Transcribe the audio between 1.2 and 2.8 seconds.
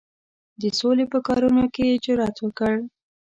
کارونو کې یې جرأت وکړ.